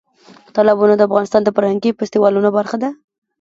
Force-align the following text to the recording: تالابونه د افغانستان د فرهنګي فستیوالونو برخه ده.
تالابونه 0.55 0.93
د 0.97 1.01
افغانستان 1.09 1.41
د 1.43 1.49
فرهنګي 1.55 1.91
فستیوالونو 1.97 2.49
برخه 2.57 2.77
ده. 2.83 2.89